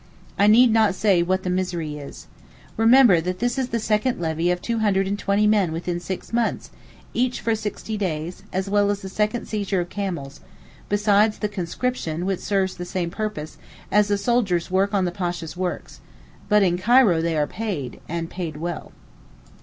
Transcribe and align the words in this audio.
I 0.35 0.47
need 0.47 0.71
not 0.73 0.95
say 0.95 1.21
what 1.21 1.43
the 1.43 1.49
misery 1.51 1.99
is. 1.99 2.25
Remember 2.75 3.21
that 3.21 3.37
this 3.37 3.59
is 3.59 3.69
the 3.69 3.77
second 3.79 4.19
levy 4.19 4.49
of 4.49 4.59
220 4.59 5.45
men 5.45 5.71
within 5.71 5.99
six 5.99 6.33
months, 6.33 6.71
each 7.13 7.39
for 7.39 7.53
sixty 7.53 7.97
days, 7.99 8.41
as 8.51 8.67
well 8.67 8.89
as 8.89 9.03
the 9.03 9.09
second 9.09 9.45
seizure 9.45 9.79
of 9.81 9.89
camels; 9.89 10.39
besides 10.89 11.37
the 11.37 11.47
conscription, 11.47 12.25
which 12.25 12.39
serves 12.39 12.77
the 12.77 12.83
same 12.83 13.11
purpose, 13.11 13.59
as 13.91 14.07
the 14.07 14.17
soldiers 14.17 14.71
work 14.71 14.91
on 14.91 15.05
the 15.05 15.11
Pasha's 15.11 15.55
works. 15.55 15.99
But 16.49 16.63
in 16.63 16.79
Cairo 16.79 17.21
they 17.21 17.37
are 17.37 17.45
paid—and 17.45 18.33
well 18.59 18.81
paid. 18.85 18.91